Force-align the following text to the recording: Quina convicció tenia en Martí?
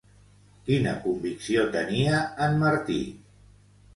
Quina 0.69 0.93
convicció 1.03 1.67
tenia 1.77 2.21
en 2.45 2.57
Martí? 2.65 2.99